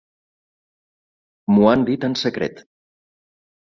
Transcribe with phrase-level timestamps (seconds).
[1.53, 2.69] M'ho han dit en secret.